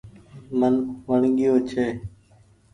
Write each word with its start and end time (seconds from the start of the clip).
من 0.59 0.73
وڻگيو 1.07 1.53
ڇي۔ 1.69 1.85